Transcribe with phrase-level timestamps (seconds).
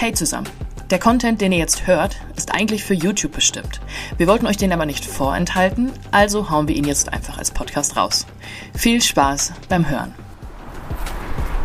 [0.00, 0.46] Hey zusammen.
[0.90, 3.80] Der Content, den ihr jetzt hört, ist eigentlich für YouTube bestimmt.
[4.16, 7.96] Wir wollten euch den aber nicht vorenthalten, also hauen wir ihn jetzt einfach als Podcast
[7.96, 8.24] raus.
[8.76, 10.14] Viel Spaß beim Hören.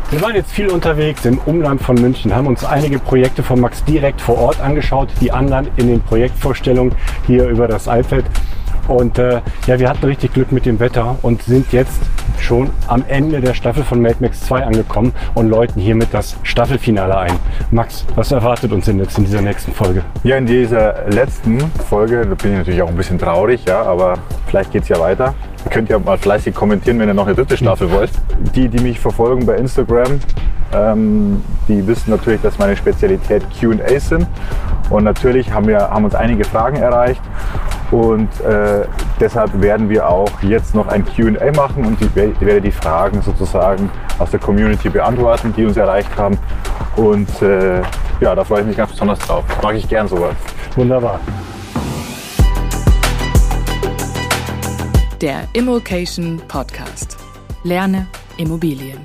[0.10, 3.84] Wir waren jetzt viel unterwegs im Umland von München, haben uns einige Projekte von Max
[3.84, 6.96] direkt vor Ort angeschaut, die anderen in den Projektvorstellungen
[7.28, 8.26] hier über das iPad.
[8.88, 12.02] Und äh, ja, wir hatten richtig Glück mit dem Wetter und sind jetzt
[12.44, 17.18] schon am Ende der Staffel von Mad Max 2 angekommen und läuten hiermit das Staffelfinale
[17.18, 17.34] ein.
[17.72, 20.04] Max, was erwartet uns denn jetzt in dieser nächsten Folge?
[20.24, 21.60] Ja, in dieser letzten
[21.90, 25.00] Folge, da bin ich natürlich auch ein bisschen traurig, ja, aber vielleicht geht es ja
[25.00, 25.34] weiter.
[25.66, 28.12] Ihr könnt ja mal fleißig kommentieren, wenn ihr noch eine dritte Staffel wollt.
[28.54, 30.20] Die, die mich verfolgen bei Instagram,
[30.74, 34.28] ähm, die wissen natürlich, dass meine Spezialität QAs sind.
[34.90, 37.22] Und natürlich haben, wir, haben uns einige Fragen erreicht.
[37.94, 38.88] Und äh,
[39.20, 43.88] deshalb werden wir auch jetzt noch ein QA machen und ich werde die Fragen sozusagen
[44.18, 46.40] aus der Community beantworten, die uns erreicht haben.
[46.96, 47.84] Und äh,
[48.20, 49.44] ja, da freue ich mich ganz besonders drauf.
[49.62, 50.34] Mag ich gern sowas.
[50.76, 51.20] Wunderbar.
[55.22, 57.18] Der Immokation Podcast.
[57.64, 58.08] Lerne
[58.38, 58.98] Immobilien.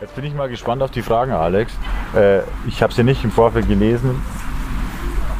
[0.00, 1.74] Jetzt bin ich mal gespannt auf die Fragen, Alex.
[2.16, 4.22] Äh, ich habe sie nicht im Vorfeld gelesen.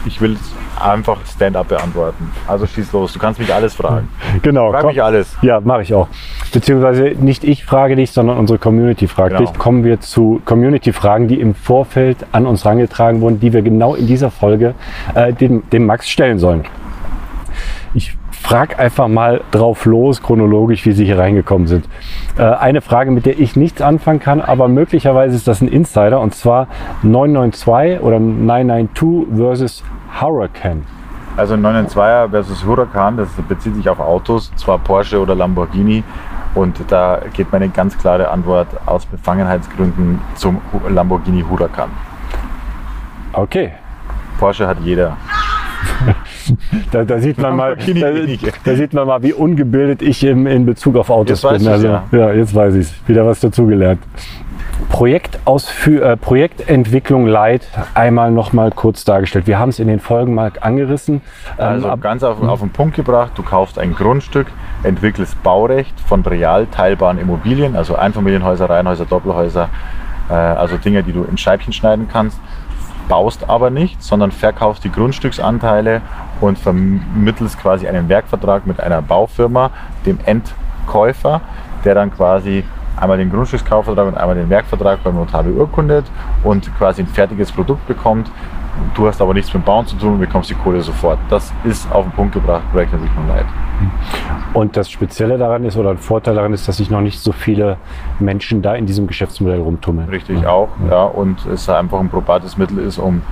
[0.05, 0.37] Ich will
[0.81, 2.31] einfach Stand-up beantworten.
[2.49, 3.13] Also schieß los.
[3.13, 4.09] Du kannst mich alles fragen.
[4.43, 4.71] Genau.
[4.73, 4.91] Frag komm.
[4.91, 5.37] mich alles.
[5.43, 6.09] Ja, mache ich auch.
[6.53, 9.51] Beziehungsweise nicht ich frage dich, sondern unsere Community fragt Genau.
[9.51, 9.59] dich.
[9.59, 14.07] Kommen wir zu Community-Fragen, die im Vorfeld an uns herangetragen wurden, die wir genau in
[14.07, 14.75] dieser Folge
[15.15, 16.65] äh, dem, dem Max stellen sollen.
[18.43, 21.89] Ich frage einfach mal drauf los, chronologisch, wie sie hier reingekommen sind.
[22.37, 26.21] Äh, eine Frage, mit der ich nichts anfangen kann, aber möglicherweise ist das ein Insider,
[26.21, 26.67] und zwar
[27.03, 29.85] 992 oder 992 versus
[30.21, 30.85] Hurricane.
[31.37, 36.03] Also 992er versus Huracan, das bezieht sich auf Autos, zwar Porsche oder Lamborghini.
[36.57, 41.91] Und da geht meine ganz klare Antwort aus Befangenheitsgründen zum Lamborghini Huracan.
[43.33, 43.71] Okay,
[44.41, 45.17] Porsche hat jeder.
[46.91, 48.11] Da, da, sieht man mal, da,
[48.65, 51.69] da sieht man mal, wie ungebildet ich im, in Bezug auf Autos Jetzt bin.
[51.69, 52.05] Also, ja.
[52.13, 52.33] ja.
[52.33, 52.95] jetzt weiß ich es.
[53.09, 54.01] Wieder was dazugelernt.
[54.91, 59.47] Projektausfü äh, Projektentwicklung Light einmal noch mal kurz dargestellt.
[59.47, 61.23] Wir haben es in den Folgen mal angerissen.
[61.59, 64.49] Ähm, Also ab- ganz auf, auf den Punkt gebracht, du kaufst ein Grundstück,
[64.83, 69.69] entwickelst Baurecht von real teilbaren Immobilien, also Einfamilienhäuser, Reihenhäuser, Doppelhäuser,
[70.29, 72.39] äh, also Dinge, die du in Scheibchen schneiden kannst,
[73.13, 76.01] baust aber nicht, sondern verkaufst die Grundstücksanteile
[76.41, 79.71] und vermittelst quasi einen Werkvertrag mit einer Baufirma,
[80.07, 81.43] dem Endkäufer,
[81.85, 82.65] der dann quasi
[82.97, 86.07] einmal den Grundstückskaufvertrag und einmal den Werkvertrag beim Notar beurkundet
[86.43, 88.31] und quasi ein fertiges Produkt bekommt.
[88.95, 91.19] Du hast aber nichts mit Bauen zu tun und bekommst die Kohle sofort.
[91.29, 93.47] Das ist auf den Punkt gebracht, Projektentwicklung Light.
[94.55, 97.33] und das Spezielle daran ist, oder ein Vorteil daran ist, dass sich noch nicht so
[97.33, 97.77] viele
[98.19, 100.09] Menschen da in diesem Geschäftsmodell rumtummeln.
[100.09, 103.23] Richtig auch, ja, und es einfach ein probates Mittel ist, um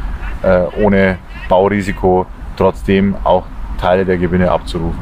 [0.42, 1.18] äh, ohne
[1.48, 2.26] Baurisiko
[2.56, 3.44] trotzdem auch
[3.78, 4.98] Teile der Gewinne abzurufen.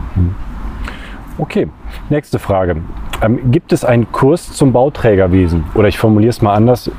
[1.38, 1.68] Okay,
[2.10, 2.76] nächste Frage.
[3.22, 5.64] Ähm, gibt es einen Kurs zum Bauträgerwesen?
[5.74, 6.90] Oder ich formuliere es mal anders.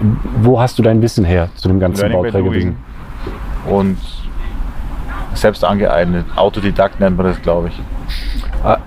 [0.41, 2.75] Wo hast du dein Wissen her zu dem ganzen Learning Bauträgerwesen?
[3.67, 3.97] Und
[5.33, 6.25] selbst angeeignet.
[6.35, 7.79] Autodidakt nennt man das, glaube ich.
[8.63, 8.77] Ah.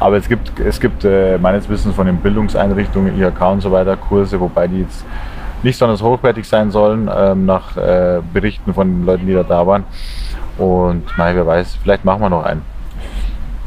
[0.00, 3.96] Aber es gibt, es gibt äh, meines Wissens von den Bildungseinrichtungen, IHK und so weiter,
[3.96, 5.04] Kurse, wobei die jetzt
[5.62, 9.66] nicht besonders hochwertig sein sollen, ähm, nach äh, Berichten von den Leuten, die da da
[9.66, 9.84] waren.
[10.56, 12.62] Und nein, wer weiß, vielleicht machen wir noch einen.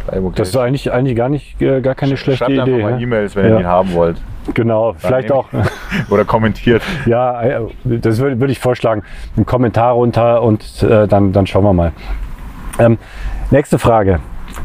[0.08, 0.34] Evocation.
[0.36, 2.62] Das ist eigentlich, eigentlich gar, nicht, äh, gar keine schlechte Schreibt Idee.
[2.62, 3.02] einfach mal ne?
[3.02, 3.52] E-Mails, wenn Ja.
[3.56, 4.18] ihr ihn haben wollt.
[4.54, 5.48] Genau, vielleicht auch.
[6.10, 6.82] Oder kommentiert.
[7.06, 9.04] Ja, äh, das würde würde ich vorschlagen.
[9.36, 11.92] Einen Kommentar runter und äh, dann, dann schauen wir mal.
[12.80, 12.98] Ähm,
[13.52, 14.20] nächste Frage.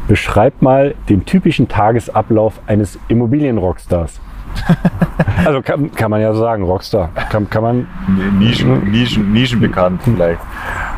[0.07, 4.19] Beschreib mal den typischen Tagesablauf eines Immobilienrockstars.
[5.45, 7.09] also kann, kann man ja so sagen, Rockstar.
[7.29, 7.87] Kann, kann man,
[8.39, 10.41] Nischen, Nischen, Nischenbekannt vielleicht.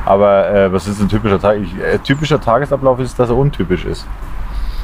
[0.06, 1.57] Aber äh, was ist ein typischer Tag?
[1.62, 4.07] Ich, äh, typischer Tagesablauf ist, dass er untypisch ist.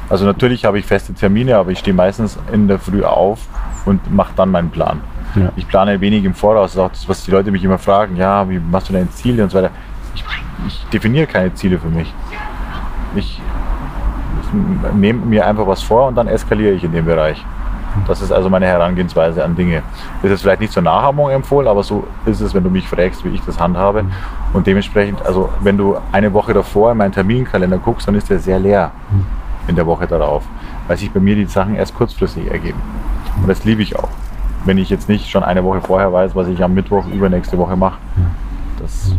[0.09, 3.47] Also natürlich habe ich feste Termine, aber ich stehe meistens in der Früh auf
[3.85, 5.01] und mache dann meinen Plan.
[5.35, 5.51] Ja.
[5.56, 6.73] Ich plane wenig im Voraus.
[6.73, 8.16] Das ist auch das, was die Leute mich immer fragen.
[8.16, 9.72] Ja, wie machst du deine Ziele und so weiter.
[10.14, 10.23] Ich,
[10.67, 12.14] ich definiere keine Ziele für mich.
[13.16, 13.41] Ich,
[14.41, 17.43] ich nehme mir einfach was vor und dann eskaliere ich in dem Bereich.
[18.08, 19.82] Das ist also meine Herangehensweise an Dinge.
[20.22, 23.23] Das ist vielleicht nicht zur Nachahmung empfohlen, aber so ist es, wenn du mich fragst,
[23.23, 24.03] wie ich das handhabe.
[24.53, 28.40] Und dementsprechend, also wenn du eine Woche davor in meinen Terminkalender guckst, dann ist der
[28.40, 28.91] sehr leer
[29.67, 30.43] in der Woche darauf,
[30.88, 32.79] weil sich bei mir die Sachen erst kurzfristig ergeben.
[33.41, 34.09] Und das liebe ich auch.
[34.66, 37.76] Wenn ich jetzt nicht schon eine Woche vorher weiß, was ich am Mittwoch übernächste Woche
[37.76, 37.97] mache.
[38.79, 39.14] Das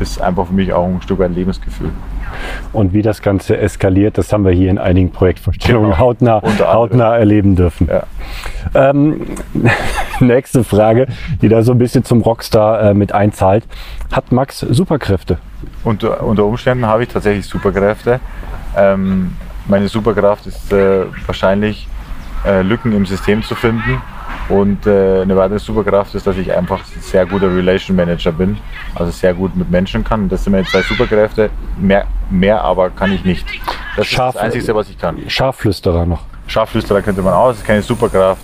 [0.00, 1.90] ist einfach für mich auch ein Stück weit Lebensgefühl.
[2.72, 5.98] Und wie das Ganze eskaliert, das haben wir hier in einigen Projektvorstellungen Genau.
[5.98, 7.88] hautnah, hautnah erleben dürfen.
[7.90, 8.02] Ja.
[8.74, 9.22] Ähm,
[10.20, 11.06] nächste Frage,
[11.40, 13.64] die da so ein bisschen zum Rockstar äh, mit einzahlt.
[14.12, 15.38] Hat Max Superkräfte?
[15.84, 18.20] Unter, unter Umständen habe ich tatsächlich Superkräfte.
[18.76, 19.32] Ähm,
[19.66, 21.88] meine Superkraft ist äh, wahrscheinlich
[22.44, 24.00] äh, Lücken im System zu finden.
[24.48, 28.56] Und äh, eine weitere Superkraft ist, dass ich einfach sehr guter Relation Manager bin,
[28.94, 30.26] also sehr gut mit Menschen kann.
[30.28, 31.50] Das sind meine zwei Superkräfte.
[31.78, 33.46] Mehr, mehr aber kann ich nicht.
[33.96, 35.18] Das Scharf- ist das Einzige, was ich kann.
[35.28, 36.22] Scharflüsterer noch.
[36.46, 38.40] Scharflüsterer könnte man auch, das ist keine Superkraft,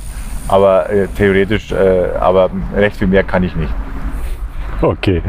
[0.48, 3.72] aber äh, theoretisch, äh, aber recht viel mehr kann ich nicht.
[4.82, 5.22] Okay.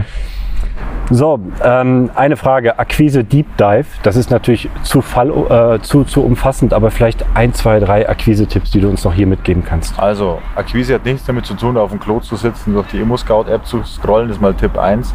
[1.12, 2.79] So, ähm, eine Frage.
[2.79, 3.85] Akquise Deep Dive.
[4.01, 8.71] Das ist natürlich zu, fall, äh, zu, zu umfassend, aber vielleicht ein, zwei, drei Akquise-Tipps,
[8.71, 10.00] die du uns noch hier mitgeben kannst.
[10.00, 13.67] Also, Akquise hat nichts damit zu tun, auf dem Klo zu sitzen, durch die Immo-Scout-App
[13.67, 15.13] zu scrollen, das ist mal Tipp 1.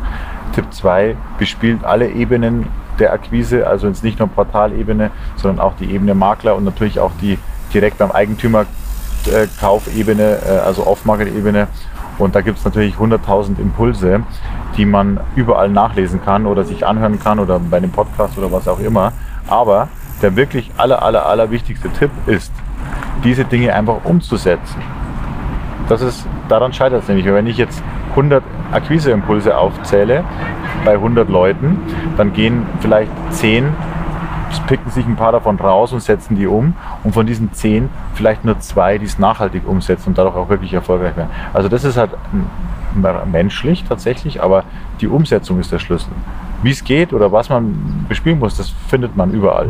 [0.54, 2.68] Tipp 2, bespielt alle Ebenen
[3.00, 7.12] der Akquise, also jetzt nicht nur Portalebene, sondern auch die Ebene Makler und natürlich auch
[7.20, 7.38] die
[7.74, 8.66] direkt beim Eigentümer
[9.26, 11.66] äh, Kaufebene, äh, also Off-Market-Ebene.
[12.18, 14.22] Und da gibt es natürlich 100.000 Impulse,
[14.76, 18.68] die man überall nachlesen kann oder sich anhören kann oder bei einem Podcast oder was
[18.68, 19.12] auch immer.
[19.48, 19.88] Aber
[20.22, 22.52] der wirklich aller, aller, aller wichtigste Tipp ist,
[23.24, 24.80] diese Dinge einfach umzusetzen.
[25.88, 27.26] Das ist, daran scheitert es nämlich.
[27.26, 30.24] Wenn ich jetzt 100 Akquiseimpulse aufzähle
[30.84, 31.78] bei 100 Leuten,
[32.16, 33.68] dann gehen vielleicht 10
[34.66, 36.74] picken sich ein paar davon raus und setzen die um.
[37.04, 40.72] Und von diesen zehn vielleicht nur zwei, die es nachhaltig umsetzen und dadurch auch wirklich
[40.74, 41.30] erfolgreich werden.
[41.52, 42.46] Also das ist halt m-
[43.30, 44.64] menschlich tatsächlich, aber
[45.00, 46.10] die Umsetzung ist der Schlüssel.
[46.62, 49.68] Wie es geht oder was man bespielen muss, das findet man überall.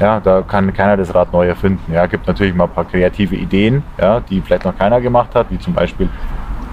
[0.00, 1.92] Ja, da kann keiner das Rad neu erfinden.
[1.92, 5.50] Ja, gibt natürlich mal ein paar kreative Ideen, ja, die vielleicht noch keiner gemacht hat,
[5.50, 6.08] wie zum Beispiel,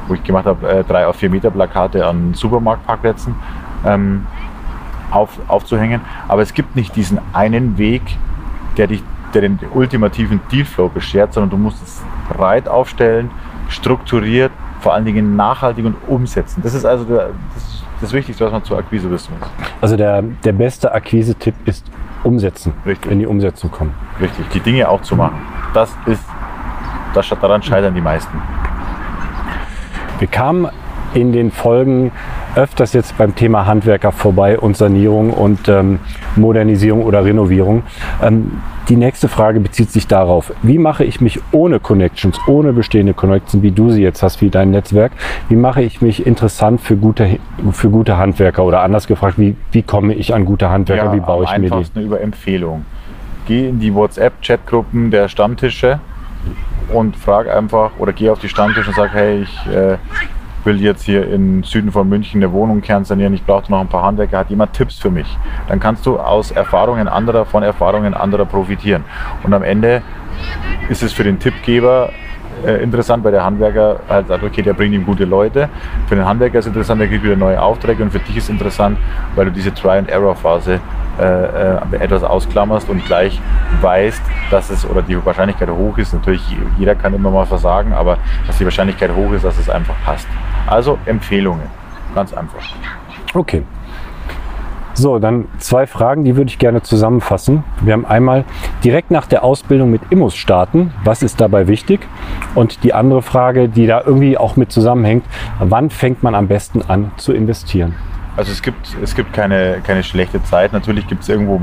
[0.07, 3.35] wo ich gemacht habe, äh, drei auf vier Meter Plakate an Supermarktparkplätzen.
[3.83, 4.25] Ähm,
[5.11, 6.01] auf, aufzuhängen.
[6.27, 8.01] Aber es gibt nicht diesen einen Weg,
[8.77, 13.31] der, dich, der den ultimativen Dealflow beschert, sondern du musst es breit aufstellen,
[13.69, 14.51] strukturiert,
[14.85, 16.61] vor allen Dingen nachhaltig und umsetzen.
[16.61, 19.49] Das ist also der, das, das Wichtigste, was man zur Akquise wissen muss.
[19.81, 21.87] Also der, der beste Akquise-Tipp ist
[22.23, 23.11] umsetzen, Richtig.
[23.11, 23.95] in die Umsetzung kommen.
[24.21, 25.41] Richtig, die Dinge auch zu machen.
[25.73, 26.23] Das ist,
[27.15, 28.39] das, daran scheitern die meisten.
[30.19, 30.67] Wir kamen
[31.15, 32.11] in den Folgen
[32.55, 35.97] öfters jetzt beim Thema Handwerker vorbei und Sanierung und ähm,
[36.35, 37.81] Modernisierung oder Renovierung.
[38.21, 43.13] Ähm, die nächste Frage bezieht sich darauf, wie mache ich mich ohne Connections, ohne bestehende
[43.13, 45.11] Connections, wie du sie jetzt hast, wie dein Netzwerk,
[45.49, 47.39] wie mache ich mich interessant für gute,
[47.71, 51.45] für gute Handwerker oder anders gefragt, wie, wie komme ich an gute Handwerker, wie baue
[51.45, 51.73] ich am mir die?
[51.73, 52.85] einfachsten über Empfehlung.
[53.47, 55.99] Geh in die WhatsApp-Chatgruppen der Stammtische
[56.93, 59.97] und frag einfach oder geh auf die Stammtische und sag, hey, ich äh,
[60.65, 64.03] will jetzt hier im Süden von München eine Wohnung kernsanieren, ich brauche noch ein paar
[64.03, 65.27] Handwerker, hat jemand Tipps für mich?
[65.67, 69.03] Dann kannst du aus Erfahrungen anderer, von Erfahrungen anderer profitieren.
[69.43, 70.01] Und am Ende
[70.89, 72.09] ist es für den Tippgeber
[72.65, 75.69] äh, interessant, weil der Handwerker halt sagt, okay, der bringt ihm gute Leute.
[76.07, 78.49] Für den Handwerker ist es interessant, der kriegt wieder neue Aufträge und für dich ist
[78.49, 78.97] interessant,
[79.35, 80.79] weil du diese Try-and-Error-Phase
[81.19, 83.39] äh, äh, etwas ausklammerst und gleich
[83.81, 84.21] weißt,
[84.51, 86.13] dass es oder die Wahrscheinlichkeit hoch ist.
[86.13, 86.41] Natürlich,
[86.77, 90.27] jeder kann immer mal versagen, aber dass die Wahrscheinlichkeit hoch ist, dass es einfach passt.
[90.67, 91.67] Also Empfehlungen,
[92.13, 92.59] ganz einfach.
[93.33, 93.63] Okay.
[94.97, 97.65] So, dann zwei Fragen, die würde ich gerne zusammenfassen.
[97.81, 98.45] Wir haben einmal
[98.81, 100.93] direkt nach der Ausbildung mit Immos starten.
[101.03, 101.99] Was ist dabei wichtig?
[102.55, 105.25] Und die andere Frage, die da irgendwie auch mit zusammenhängt,
[105.59, 107.93] wann fängt man am besten an zu investieren?
[108.37, 110.71] Also es gibt, es gibt keine, keine schlechte Zeit.
[110.71, 111.59] Natürlich gibt es irgendwo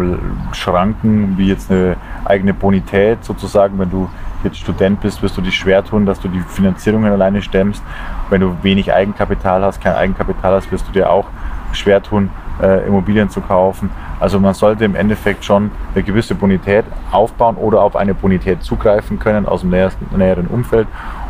[0.53, 3.79] Schranken, wie jetzt eine eigene Bonität sozusagen.
[3.79, 4.11] Wenn du
[4.45, 7.83] jetzt Student bist, wirst du dich schwer tun, dass du die Finanzierungen alleine stemmst.
[8.31, 11.27] Wenn du wenig Eigenkapital hast, kein Eigenkapital hast, wirst du dir auch
[11.73, 12.31] schwer tun,
[12.61, 13.91] äh, Immobilien zu kaufen.
[14.21, 19.19] Also man sollte im Endeffekt schon eine gewisse Bonität aufbauen oder auf eine Bonität zugreifen
[19.19, 20.87] können aus dem näheren Umfeld.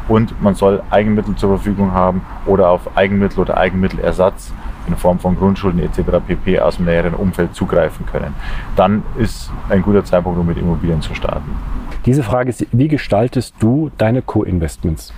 [0.08, 4.52] Und man soll Eigenmittel zur Verfügung haben oder auf Eigenmittel oder Eigenmittelersatz
[4.86, 6.18] in Form von Grundschulden etc.
[6.26, 6.58] pp.
[6.60, 8.34] aus dem näheren Umfeld zugreifen können.
[8.76, 11.56] Dann ist ein guter Zeitpunkt, um mit Immobilien zu starten.
[12.04, 15.12] Diese Frage ist, wie gestaltest du deine Co-Investments?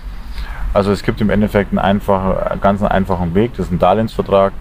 [0.73, 4.53] Also es gibt im Endeffekt einen einfachen, ganz einen einfachen Weg, das ist ein Darlehensvertrag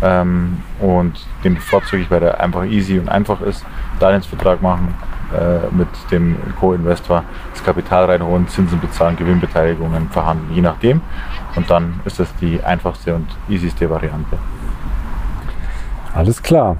[0.00, 3.66] ähm, und den bevorzuge ich, weil der einfach easy und einfach ist.
[3.98, 4.94] Darlehensvertrag machen
[5.32, 11.02] äh, mit dem Co-Investor, das Kapital reinholen, Zinsen bezahlen, Gewinnbeteiligungen verhandeln, je nachdem.
[11.54, 14.38] Und dann ist das die einfachste und easyste Variante.
[16.14, 16.76] Alles klar.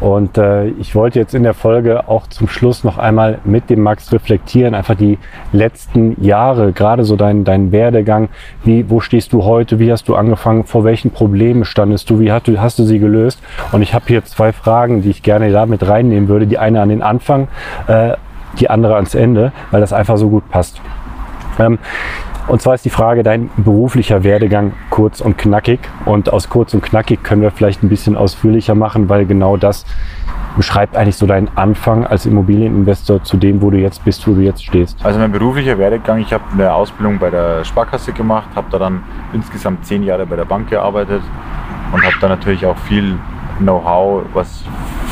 [0.00, 3.82] Und äh, ich wollte jetzt in der Folge auch zum Schluss noch einmal mit dem
[3.82, 5.18] Max reflektieren, einfach die
[5.52, 8.30] letzten Jahre, gerade so dein, dein Werdegang.
[8.64, 9.78] Wie, wo stehst du heute?
[9.78, 10.64] Wie hast du angefangen?
[10.64, 12.18] Vor welchen Problemen standest du?
[12.18, 13.42] Wie hast du, hast du sie gelöst?
[13.72, 16.46] Und ich habe hier zwei Fragen, die ich gerne da mit reinnehmen würde.
[16.46, 17.48] Die eine an den Anfang,
[17.86, 18.14] äh,
[18.58, 20.80] die andere ans Ende, weil das einfach so gut passt.
[21.58, 21.78] Ähm,
[22.50, 25.78] Und zwar ist die Frage, dein beruflicher Werdegang kurz und knackig.
[26.04, 29.86] Und aus kurz und knackig können wir vielleicht ein bisschen ausführlicher machen, weil genau das
[30.56, 34.40] beschreibt eigentlich so deinen Anfang als Immobilieninvestor zu dem, wo du jetzt bist, wo du
[34.40, 34.98] jetzt stehst.
[35.04, 39.04] Also mein beruflicher Werdegang, ich habe eine Ausbildung bei der Sparkasse gemacht, habe da dann
[39.32, 41.22] insgesamt zehn Jahre bei der Bank gearbeitet
[41.92, 43.16] und habe da natürlich auch viel
[43.60, 44.64] Know-how, was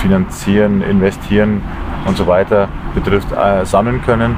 [0.02, 1.62] Finanzieren, Investieren
[2.04, 4.35] und so weiter betrifft, äh, sammeln können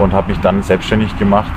[0.00, 1.52] und habe mich dann selbstständig gemacht,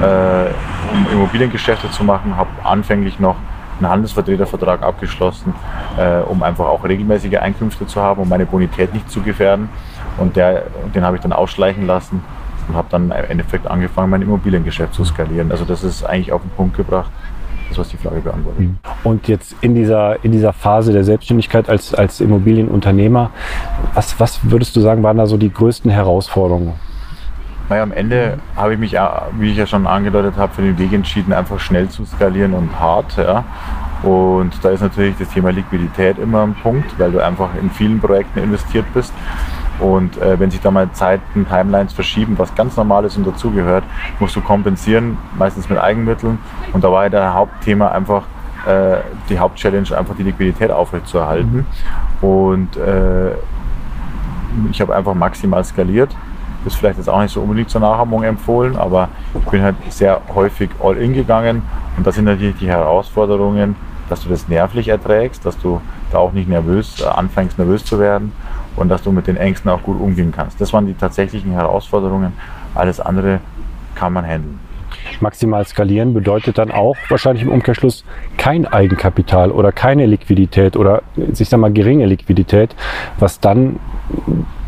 [0.00, 3.36] um Immobiliengeschäfte zu machen, habe anfänglich noch
[3.78, 5.54] einen Handelsvertretervertrag abgeschlossen,
[5.96, 9.68] äh, um einfach auch regelmäßige Einkünfte zu haben, um meine Bonität nicht zu gefährden.
[10.18, 10.64] Und der,
[10.94, 12.22] den habe ich dann ausschleichen lassen
[12.68, 15.50] und habe dann im Endeffekt angefangen, mein Immobiliengeschäft zu skalieren.
[15.50, 17.10] Also das ist eigentlich auf den Punkt gebracht,
[17.68, 18.60] das was die Frage beantwortet.
[18.60, 18.78] Mhm.
[19.04, 23.30] Und jetzt in dieser, in dieser Phase der Selbstständigkeit als, als Immobilienunternehmer,
[23.94, 26.74] was, was würdest du sagen, waren da so die größten Herausforderungen?
[27.68, 28.92] Naja, am Ende habe ich mich,
[29.38, 32.78] wie ich ja schon angedeutet habe, für den Weg entschieden, einfach schnell zu skalieren und
[32.80, 33.16] hart.
[33.18, 33.44] Ja.
[34.02, 38.00] Und da ist natürlich das Thema Liquidität immer ein Punkt, weil du einfach in vielen
[38.00, 39.12] Projekten investiert bist.
[39.80, 43.84] Und äh, wenn sich da mal Zeiten, Timelines verschieben, was ganz normal ist und dazugehört,
[44.18, 46.38] musst du kompensieren, meistens mit Eigenmitteln.
[46.72, 48.24] Und da war ja der Hauptthema einfach,
[48.66, 48.98] äh,
[49.28, 51.66] die Hauptchallenge, einfach die Liquidität aufrechtzuerhalten.
[52.22, 52.28] Mhm.
[52.28, 53.32] Und äh,
[54.70, 56.16] ich habe einfach maximal skaliert
[56.68, 60.20] ist vielleicht jetzt auch nicht so unbedingt zur Nachahmung empfohlen, aber ich bin halt sehr
[60.34, 61.62] häufig all in gegangen
[61.96, 63.76] und das sind natürlich die Herausforderungen,
[64.08, 65.80] dass du das nervlich erträgst, dass du
[66.12, 68.32] da auch nicht nervös äh, anfängst, nervös zu werden
[68.76, 70.60] und dass du mit den Ängsten auch gut umgehen kannst.
[70.60, 72.32] Das waren die tatsächlichen Herausforderungen.
[72.74, 73.40] Alles andere
[73.94, 74.67] kann man handeln.
[75.20, 78.04] Maximal skalieren bedeutet dann auch wahrscheinlich im Umkehrschluss
[78.36, 82.74] kein Eigenkapital oder keine Liquidität oder ich sag mal geringe Liquidität,
[83.18, 83.78] was dann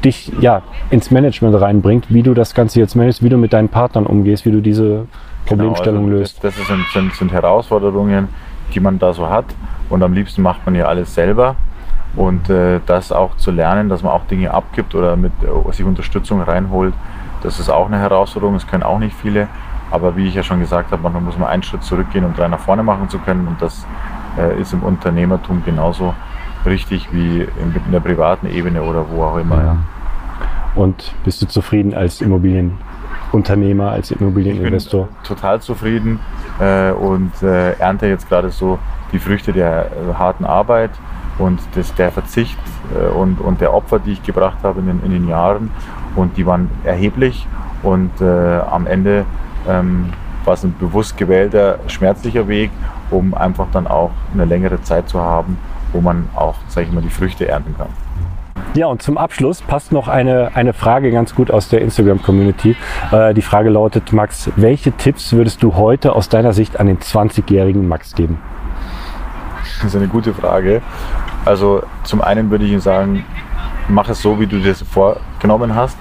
[0.05, 3.69] dich ja ins Management reinbringt, wie du das Ganze jetzt managst, wie du mit deinen
[3.69, 5.07] Partnern umgehst, wie du diese
[5.47, 6.45] Problemstellung genau, also löst.
[6.45, 8.29] Das, das sind, sind, sind Herausforderungen,
[8.75, 9.47] die man da so hat.
[9.89, 11.57] Und am liebsten macht man ja alles selber.
[12.17, 15.85] Und äh, das auch zu lernen, dass man auch Dinge abgibt oder mit äh, sich
[15.85, 16.95] Unterstützung reinholt,
[17.43, 18.55] das ist auch eine Herausforderung.
[18.55, 19.49] Das können auch nicht viele.
[19.91, 22.49] Aber wie ich ja schon gesagt habe, manchmal muss man einen Schritt zurückgehen, um drei
[22.49, 23.49] nach vorne machen zu können.
[23.49, 23.87] Und das
[24.39, 26.15] äh, ist im Unternehmertum genauso
[26.65, 29.57] richtig wie in, in, der privaten Ebene oder wo auch immer.
[29.57, 29.77] Ja.
[30.75, 35.09] Und bist du zufrieden als Immobilienunternehmer, als Immobilieninvestor?
[35.11, 36.21] Ich bin total zufrieden
[36.61, 38.79] äh, und äh, ernte jetzt gerade so
[39.13, 40.91] die Früchte der äh, harten Arbeit
[41.39, 42.59] und des, der Verzicht
[42.95, 45.71] äh, und, und der Opfer, die ich gebracht habe in den, in den Jahren.
[46.15, 47.47] Und die waren erheblich
[47.83, 49.25] und äh, am Ende
[49.69, 50.13] ähm,
[50.45, 52.71] war es ein bewusst gewählter, schmerzlicher Weg,
[53.11, 55.59] um einfach dann auch eine längere Zeit zu haben,
[55.93, 57.89] wo man auch, sage ich mal, die Früchte ernten kann.
[58.75, 62.77] Ja, und zum Abschluss passt noch eine, eine Frage ganz gut aus der Instagram-Community.
[63.11, 66.99] Äh, die Frage lautet, Max, welche Tipps würdest du heute aus deiner Sicht an den
[66.99, 68.39] 20-jährigen Max geben?
[69.83, 70.83] Das ist eine gute Frage.
[71.45, 73.25] Also zum einen würde ich Ihnen sagen,
[73.89, 75.97] mach es so, wie du dir das vorgenommen hast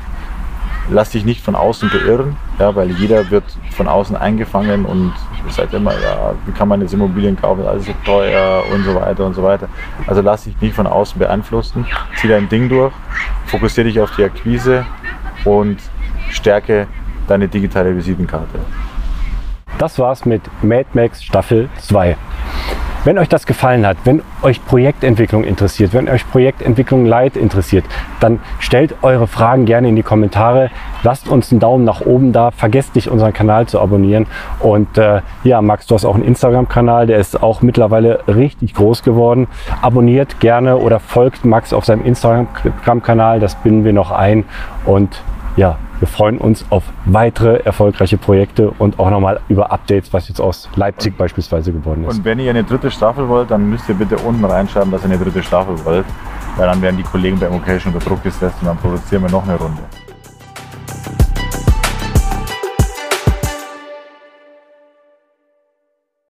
[0.89, 5.13] lass dich nicht von außen beirren, ja, weil jeder wird von außen eingefangen und
[5.50, 9.25] seid immer, ja, wie kann man jetzt Immobilien kaufen, alles so teuer und so weiter
[9.25, 9.67] und so weiter.
[10.08, 12.93] Also lass dich nicht von außen beeinflussen, zieh dein Ding durch,
[13.46, 14.86] fokussiere dich auf die Akquise
[15.46, 15.77] und
[16.29, 16.88] stärke
[17.27, 18.60] deine digitale Visitenkarte.
[19.77, 22.17] Das war's mit Mad Max Staffel 2.
[23.06, 27.86] Wenn euch das gefallen hat, wenn euch Projektentwicklung interessiert, wenn euch Projektentwicklung Light interessiert,
[28.20, 30.70] dann stellt eure Fragen gerne in die Kommentare.
[31.03, 32.51] Lasst uns einen Daumen nach oben da.
[32.51, 34.27] Vergesst nicht, unseren Kanal zu abonnieren.
[34.60, 39.03] Und äh, ja, Max, du hast auch einen Instagram-Kanal, der ist auch mittlerweile richtig groß
[39.03, 39.48] geworden.
[39.82, 43.39] Abonniert gerne oder folgt Max auf seinem Instagram-Kanal.
[43.39, 44.44] Das binden wir noch ein.
[44.86, 45.22] Und
[45.56, 50.39] ja, wir freuen uns auf weitere erfolgreiche Projekte und auch nochmal über Updates, was jetzt
[50.39, 52.18] aus Leipzig beispielsweise geworden ist.
[52.18, 55.12] Und wenn ihr eine dritte Staffel wollt, dann müsst ihr bitte unten reinschreiben, dass ihr
[55.12, 56.06] eine dritte Staffel wollt,
[56.56, 59.44] weil dann werden die Kollegen bei Immocation unter Druck gesetzt und dann produzieren wir noch
[59.44, 59.82] eine Runde.